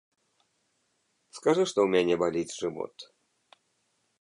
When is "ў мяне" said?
1.85-2.15